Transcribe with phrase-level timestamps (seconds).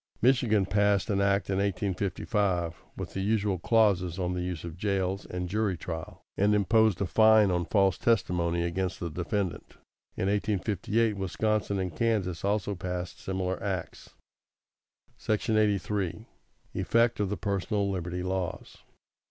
[0.19, 4.75] Michigan passed such an act in 1855, with the usual clauses on the use of
[4.75, 9.77] jails and jury trial, and imposed a fine on false testimony against the defendant.
[10.17, 14.15] In 1858 Wisconsin and Kansas also passed similar acts.
[15.19, 16.25] =§ 83.
[16.73, 18.79] Effect of the personal liberty laws.